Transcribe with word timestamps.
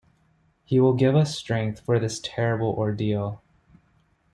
He 0.63 0.79
will 0.79 0.95
give 0.95 1.15
us 1.15 1.37
strength 1.37 1.81
for 1.81 1.99
this 1.99 2.19
terrible 2.19 2.69
ordeal. 2.69 3.43